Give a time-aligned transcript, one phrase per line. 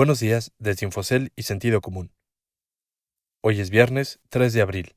[0.00, 2.10] Buenos días desde Infocel y Sentido Común.
[3.42, 4.96] Hoy es viernes 3 de abril.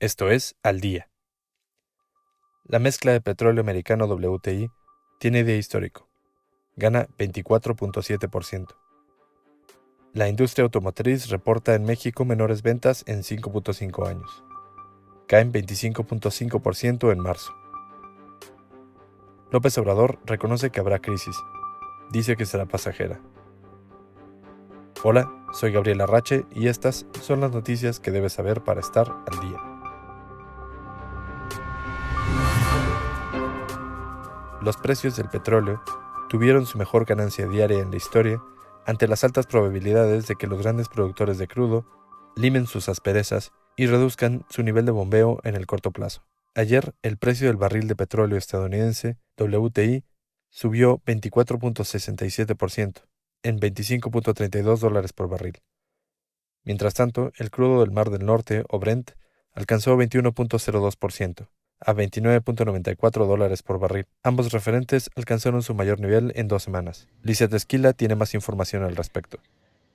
[0.00, 1.08] Esto es Al Día.
[2.64, 4.68] La mezcla de petróleo americano WTI
[5.20, 6.08] tiene día histórico.
[6.74, 8.74] Gana 24.7%.
[10.12, 14.42] La industria automotriz reporta en México menores ventas en 5.5 años.
[15.28, 17.54] Caen 25.5% en marzo.
[19.52, 21.36] López Obrador reconoce que habrá crisis.
[22.10, 23.20] Dice que será pasajera.
[25.02, 29.40] Hola, soy Gabriel Arrache y estas son las noticias que debes saber para estar al
[29.40, 29.58] día.
[34.62, 35.82] Los precios del petróleo
[36.28, 38.42] tuvieron su mejor ganancia diaria en la historia
[38.86, 41.84] ante las altas probabilidades de que los grandes productores de crudo
[42.34, 46.24] limen sus asperezas y reduzcan su nivel de bombeo en el corto plazo.
[46.54, 50.04] Ayer, el precio del barril de petróleo estadounidense, WTI,
[50.48, 53.02] subió 24.67%,
[53.46, 55.58] en 25.32 dólares por barril.
[56.64, 59.12] Mientras tanto, el crudo del Mar del Norte, o Brent,
[59.52, 61.46] alcanzó 21.02%,
[61.78, 64.06] a 29.94 dólares por barril.
[64.24, 67.06] Ambos referentes alcanzaron su mayor nivel en dos semanas.
[67.22, 69.38] Lizeth Esquila tiene más información al respecto.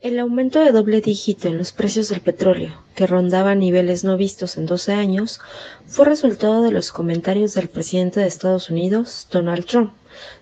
[0.00, 4.56] El aumento de doble dígito en los precios del petróleo, que rondaba niveles no vistos
[4.56, 5.40] en 12 años,
[5.86, 9.92] fue resultado de los comentarios del presidente de Estados Unidos, Donald Trump,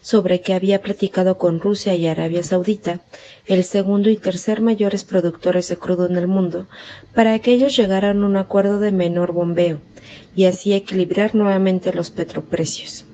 [0.00, 3.00] sobre que había platicado con Rusia y Arabia Saudita,
[3.46, 6.66] el segundo y tercer mayores productores de crudo en el mundo,
[7.14, 9.78] para que ellos llegaran a un acuerdo de menor bombeo
[10.34, 13.04] y así equilibrar nuevamente los petroprecios.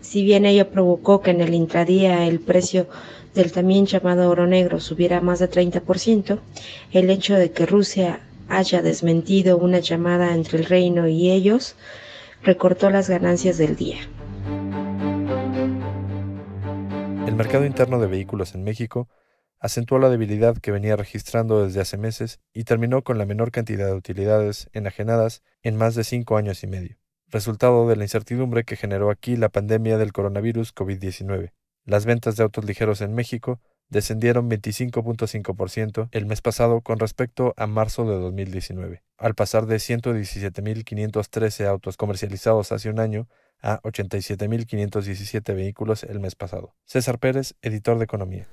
[0.00, 2.86] Si bien ello provocó que en el intradía el precio
[3.34, 6.38] del también llamado oro negro subiera más de 30%,
[6.92, 11.74] el hecho de que Rusia haya desmentido una llamada entre el reino y ellos
[12.42, 13.98] recortó las ganancias del día.
[17.28, 19.06] El mercado interno de vehículos en México
[19.60, 23.84] acentuó la debilidad que venía registrando desde hace meses y terminó con la menor cantidad
[23.84, 28.76] de utilidades enajenadas en más de cinco años y medio, resultado de la incertidumbre que
[28.76, 31.52] generó aquí la pandemia del coronavirus COVID-19.
[31.84, 33.60] Las ventas de autos ligeros en México
[33.90, 41.66] descendieron 25.5% el mes pasado con respecto a marzo de 2019, al pasar de 117.513
[41.66, 43.28] autos comercializados hace un año
[43.62, 46.74] a 87.517 vehículos el mes pasado.
[46.84, 48.46] César Pérez, editor de Economía.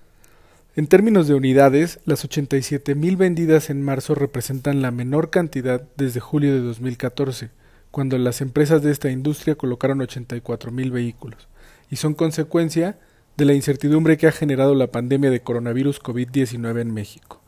[0.75, 6.53] En términos de unidades, las 87.000 vendidas en marzo representan la menor cantidad desde julio
[6.53, 7.51] de 2014,
[7.91, 11.47] cuando las empresas de esta industria colocaron 84.000 vehículos,
[11.89, 12.99] y son consecuencia
[13.37, 17.44] de la incertidumbre que ha generado la pandemia de coronavirus COVID-19 en México.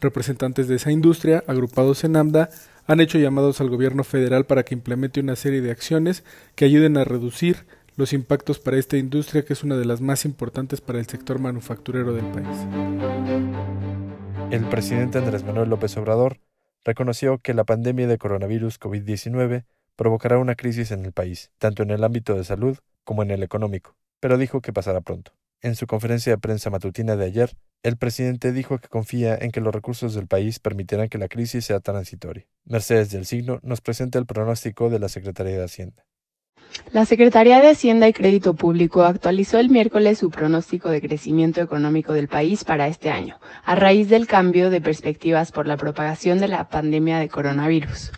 [0.00, 2.50] Representantes de esa industria, agrupados en AMDA,
[2.86, 6.24] han hecho llamados al gobierno federal para que implemente una serie de acciones
[6.54, 7.66] que ayuden a reducir
[7.96, 11.38] los impactos para esta industria que es una de las más importantes para el sector
[11.38, 12.56] manufacturero del país.
[14.50, 16.40] El presidente Andrés Manuel López Obrador
[16.84, 19.64] reconoció que la pandemia de coronavirus COVID-19
[19.96, 23.42] provocará una crisis en el país, tanto en el ámbito de salud como en el
[23.42, 25.32] económico pero dijo que pasará pronto.
[25.62, 27.50] En su conferencia de prensa matutina de ayer,
[27.82, 31.66] el presidente dijo que confía en que los recursos del país permitirán que la crisis
[31.66, 32.46] sea transitoria.
[32.64, 36.06] Mercedes del Signo nos presenta el pronóstico de la Secretaría de Hacienda.
[36.92, 42.14] La Secretaría de Hacienda y Crédito Público actualizó el miércoles su pronóstico de crecimiento económico
[42.14, 46.48] del país para este año, a raíz del cambio de perspectivas por la propagación de
[46.48, 48.12] la pandemia de coronavirus.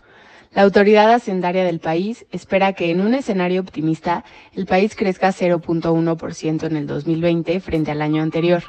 [0.55, 6.65] La autoridad hacendaria del país espera que en un escenario optimista el país crezca 0.1%
[6.65, 8.63] en el 2020 frente al año anterior,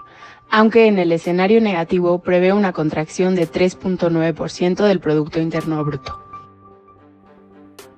[0.50, 6.24] aunque en el escenario negativo prevé una contracción de 3.9% del Producto Interno Bruto.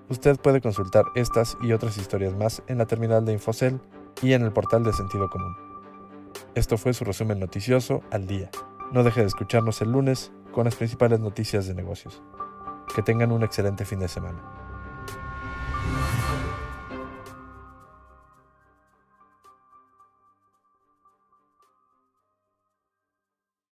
[0.09, 3.79] Usted puede consultar estas y otras historias más en la terminal de Infocel
[4.23, 5.55] y en el portal de Sentido Común.
[6.55, 8.49] Esto fue su resumen noticioso al día.
[8.91, 12.23] No deje de escucharnos el lunes con las principales noticias de negocios.
[12.93, 14.64] Que tengan un excelente fin de semana.